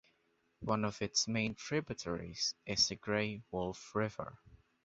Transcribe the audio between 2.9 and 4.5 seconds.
Gray Wolf River.